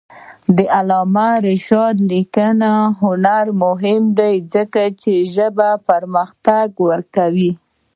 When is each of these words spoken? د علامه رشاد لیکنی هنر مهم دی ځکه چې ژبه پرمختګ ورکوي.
د 0.57 0.57
علامه 0.77 1.29
رشاد 1.47 1.95
لیکنی 2.11 2.73
هنر 3.01 3.45
مهم 3.63 4.03
دی 4.19 4.35
ځکه 4.53 4.81
چې 5.01 5.11
ژبه 5.33 5.69
پرمختګ 5.89 6.67
ورکوي. 6.89 7.51